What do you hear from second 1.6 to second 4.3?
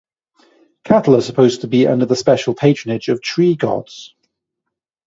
to be under the special patronage of tree-gods.